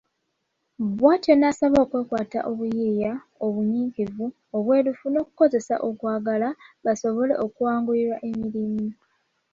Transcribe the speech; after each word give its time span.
Bw'atyo 0.97 1.33
n'abasaba 1.37 1.77
okwekwata 1.85 2.39
obuyiiya, 2.49 3.13
obunyikivu, 3.45 4.25
obwerufu 4.55 5.05
n'okukozesa 5.09 5.75
okwagala, 5.89 6.49
basobole 6.85 7.33
okwanguyirwa 7.45 8.17
emirimu. 8.29 8.87